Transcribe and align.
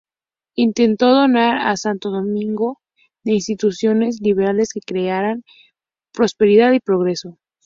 Intentó 0.55 1.09
dotar 1.13 1.57
a 1.67 1.77
Santo 1.77 2.09
Domingo 2.09 2.79
de 3.23 3.33
instituciones 3.33 4.19
liberales 4.19 4.73
que 4.73 4.79
crearan 4.81 5.43
prosperidad 6.11 6.71
y 6.73 6.79
progreso. 6.79 7.37